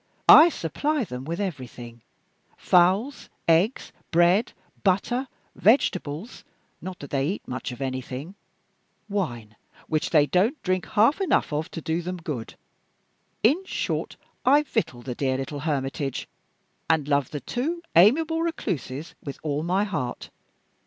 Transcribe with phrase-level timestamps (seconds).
[0.29, 2.01] I supply them with everything
[2.57, 4.51] fowls, eggs, bread,
[4.83, 6.43] butter, vegetables
[6.81, 8.33] (not that they eat much of anything),
[9.07, 9.55] wine
[9.87, 12.55] (which they don't drink half enough of to do them good);
[13.43, 16.27] in short, I victual the dear little hermitage,
[16.89, 20.31] and love the two amiable recluses with all my heart.